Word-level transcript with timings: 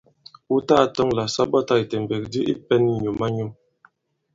Wu 0.49 0.57
tagā 0.67 0.85
tɔŋ 0.95 1.09
là 1.17 1.23
sa 1.33 1.43
ɓɔtā 1.51 1.73
ìtèmbèk 1.83 2.23
di 2.31 2.39
i 2.51 2.53
pɛ̄n 2.67 2.81
nyǔm-a-nyum. 3.01 3.51